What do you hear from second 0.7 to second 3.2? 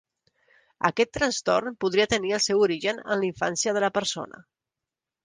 Aquest trastorn podria tenir el seu origen en